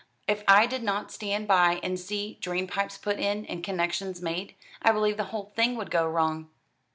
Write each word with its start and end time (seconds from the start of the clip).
If 0.27 0.43
I 0.47 0.65
did 0.65 0.81
not 0.81 1.11
stand 1.11 1.47
by 1.47 1.79
and 1.83 1.99
see 1.99 2.39
drain 2.41 2.65
pipes 2.65 2.97
put 2.97 3.19
in 3.19 3.45
and 3.45 3.63
connections 3.63 4.19
made, 4.19 4.55
I 4.81 4.91
believe 4.91 5.15
the 5.15 5.25
whole 5.25 5.51
thing 5.55 5.75
would 5.75 5.91
go 5.91 6.07
wrong." 6.07 6.49